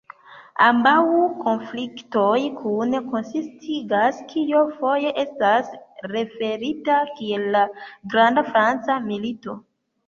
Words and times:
Ambaŭ 0.67 0.93
konfliktoj 1.41 2.39
kune 2.63 3.03
konsistigas 3.11 4.23
kio 4.33 4.65
foje 4.81 5.13
estas 5.27 5.71
referita 6.17 6.99
kiel 7.21 7.49
la 7.59 7.67
"'Granda 7.83 8.49
Franca 8.53 9.03
Milito'". 9.09 9.61